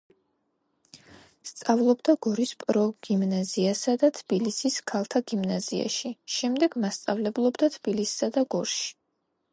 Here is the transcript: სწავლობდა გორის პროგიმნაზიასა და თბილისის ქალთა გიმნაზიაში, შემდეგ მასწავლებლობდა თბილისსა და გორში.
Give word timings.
სწავლობდა 1.49 2.15
გორის 2.27 2.53
პროგიმნაზიასა 2.63 3.95
და 4.05 4.11
თბილისის 4.21 4.79
ქალთა 4.93 5.23
გიმნაზიაში, 5.33 6.15
შემდეგ 6.39 6.79
მასწავლებლობდა 6.87 7.73
თბილისსა 7.77 8.33
და 8.39 8.47
გორში. 8.57 8.93